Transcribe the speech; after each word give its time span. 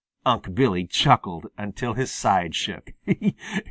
Unc' 0.25 0.55
Billy 0.55 0.87
chuckled 0.87 1.45
until 1.59 1.93
his 1.93 2.09
sides 2.11 2.55
shook. 2.55 2.93